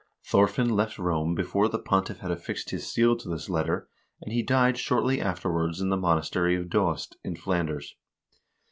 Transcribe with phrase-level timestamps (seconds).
[0.25, 3.87] Thorfinn left Rome before the Pontiff had affixed his seal to this letter,
[4.19, 7.93] and he died shortly afterwards in the monastery of Doest, in Flanders.